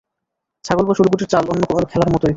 [0.65, 2.29] ছাগল বা ষোল গুটির চাল অন্য খেলার মতই।